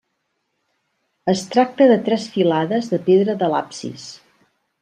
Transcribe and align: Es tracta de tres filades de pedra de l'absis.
Es 1.33 1.43
tracta 1.55 1.87
de 1.93 1.99
tres 2.09 2.27
filades 2.39 2.91
de 2.95 3.01
pedra 3.11 3.39
de 3.45 3.55
l'absis. 3.55 4.09